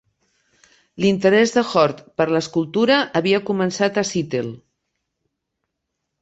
L'interès 1.03 1.53
de 1.57 1.63
Hord 1.81 1.99
per 2.21 2.27
l'escultura 2.37 2.97
havia 3.21 3.41
començat 3.51 4.01
a 4.03 4.05
Seattle. 4.13 4.57